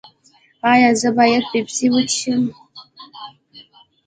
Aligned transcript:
ایا 0.71 0.89
زه 1.01 1.09
باید 1.17 1.43
پیپسي 1.51 1.87
وڅښم؟ 1.91 2.43